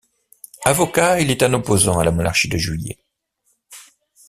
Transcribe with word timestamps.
Avocat, 0.65 1.19
il 1.21 1.29
est 1.29 1.43
un 1.43 1.53
opposant 1.53 1.99
à 1.99 2.03
la 2.03 2.09
Monarchie 2.09 2.49
de 2.49 2.57
Juillet. 2.57 2.97